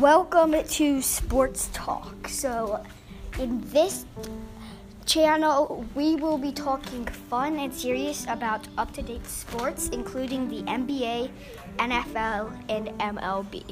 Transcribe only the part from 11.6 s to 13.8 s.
NFL, and MLB.